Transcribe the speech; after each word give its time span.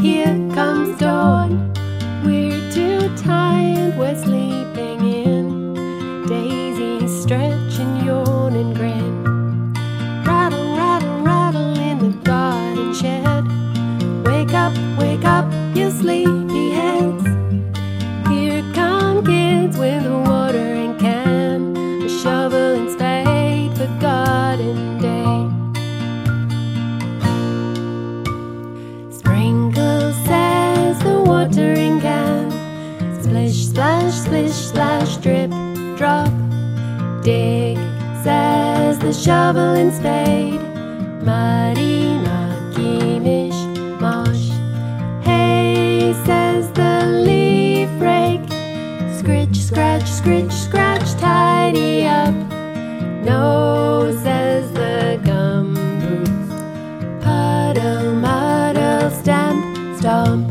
here 0.00 0.34
comes 0.54 0.98
dawn. 0.98 1.72
We're 2.24 2.70
too 2.72 3.14
tired, 3.16 3.96
we're 3.98 4.14
splash, 34.36 34.52
splish, 34.52 34.68
splash, 34.68 35.16
drip, 35.18 35.50
drop. 35.96 36.32
Dig 37.22 37.76
says 38.22 38.98
the 38.98 39.12
shovel 39.12 39.74
and 39.74 39.92
spade. 39.92 40.60
Muddy, 41.24 42.18
mucky, 42.18 43.18
mish, 43.18 43.54
mosh. 44.00 44.50
Hey 45.24 46.14
says 46.24 46.70
the 46.72 47.06
leaf 47.24 47.88
rake. 48.00 48.48
Scritch, 49.18 49.56
scratch, 49.56 50.04
scritch, 50.04 50.52
scratch, 50.52 51.14
tidy 51.20 52.04
up. 52.04 52.34
No 53.24 54.12
says 54.22 54.70
the 54.72 55.20
gum 55.24 55.74
boots. 56.00 57.24
Puddle, 57.24 58.14
muddle, 58.14 59.10
stamp, 59.10 59.98
stomp. 59.98 60.45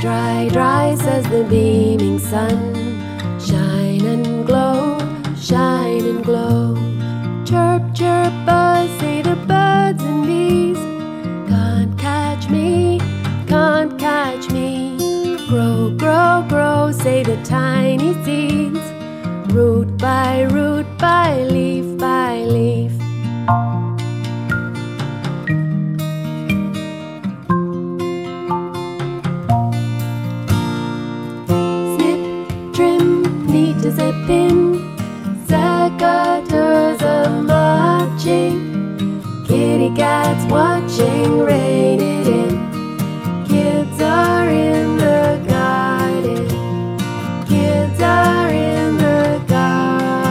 Dry, 0.00 0.48
dry, 0.50 0.94
says 0.94 1.28
the 1.28 1.44
beaming 1.44 2.18
sun. 2.18 2.74
Shine 3.38 4.06
and 4.06 4.46
glow, 4.46 4.98
shine 5.36 6.06
and 6.06 6.24
glow. 6.24 6.74
Chirp, 7.44 7.82
chirp, 7.94 8.32
buzz, 8.46 8.88
say 8.98 9.20
the 9.20 9.36
birds 9.46 10.02
and 10.02 10.26
bees. 10.26 10.78
Can't 11.50 11.98
catch 11.98 12.48
me, 12.48 12.98
can't 13.46 13.98
catch 13.98 14.50
me. 14.50 14.96
Grow, 15.50 15.94
grow, 15.98 16.46
grow, 16.48 16.92
say 16.92 17.22
the 17.22 17.36
tiny 17.44 18.14
seeds. 18.24 18.80
Root 19.52 19.98
by 19.98 20.44
root, 20.44 20.86
by 20.96 21.42
leaf 21.42 21.69
watching, 40.50 41.38
rain 41.38 42.00
it 42.00 42.26
in. 42.26 43.46
Kids 43.46 44.02
are 44.02 44.48
in 44.48 44.96
the 44.96 45.40
garden. 45.46 46.48
Kids 47.46 48.00
are 48.02 48.50
in 48.50 48.96
the 48.96 49.40
garden. 49.46 50.26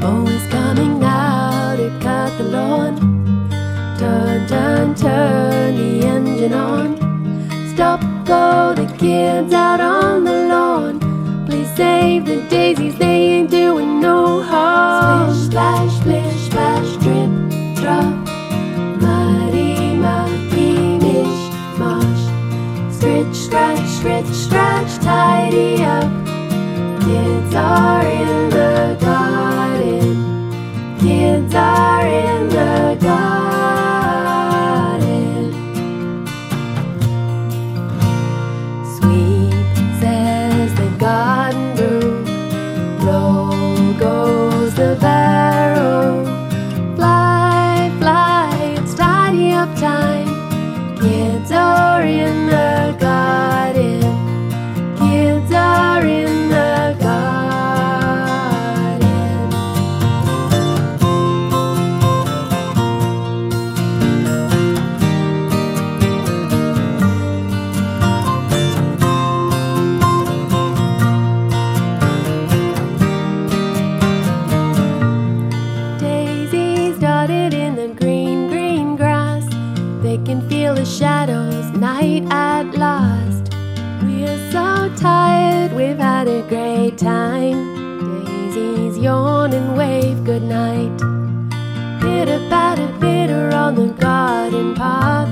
Mow 0.00 0.26
is 0.26 0.46
coming 0.48 1.02
out 1.04 1.76
to 1.76 1.88
cut 2.02 2.36
the 2.38 2.44
lawn. 2.44 2.96
Turn, 4.00 4.48
turn, 4.48 4.94
turn 4.96 5.76
the 5.76 6.04
engine 6.04 6.52
on. 6.52 6.96
Stop, 7.72 8.00
go 8.26 8.74
the 8.74 8.86
kids 8.98 9.52
out 9.52 9.80
on 9.80 10.24
the 10.24 10.41
We're 84.22 84.52
so 84.52 84.88
tired, 84.94 85.72
we've 85.72 85.98
had 85.98 86.28
a 86.28 86.42
great 86.42 86.96
time. 86.96 87.58
Daisies 88.24 88.96
yawn 88.96 89.52
and 89.52 89.76
wave 89.76 90.22
goodnight. 90.22 90.96
Pitter 92.00 92.38
patter, 92.48 92.86
pitter 93.00 93.50
on 93.52 93.74
the 93.74 93.88
garden 93.94 94.76
path. 94.76 95.28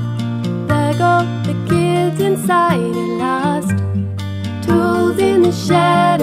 There 0.66 0.94
go 0.94 1.24
the 1.44 1.54
kids 1.68 2.20
inside 2.20 2.80
at 2.80 3.10
last. 3.24 3.78
Tools 4.66 5.18
in 5.18 5.42
the 5.42 5.52
shed 5.52 6.20